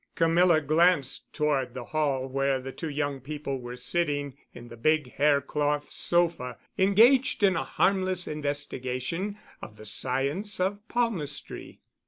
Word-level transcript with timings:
Camilla 0.15 0.59
glanced 0.61 1.31
toward 1.31 1.75
the 1.75 1.83
hall 1.83 2.25
where 2.25 2.59
the 2.59 2.71
two 2.71 2.89
young 2.89 3.19
people 3.19 3.59
were 3.61 3.75
sitting 3.75 4.35
in 4.51 4.67
the 4.67 4.75
big 4.75 5.11
haircloth 5.11 5.91
sofa 5.91 6.57
engaged 6.75 7.43
in 7.43 7.55
a 7.55 7.63
harmless 7.63 8.27
investigation 8.27 9.37
of 9.61 9.77
the 9.77 9.85
science 9.85 10.59
of 10.59 10.79
palmistry. 10.87 11.81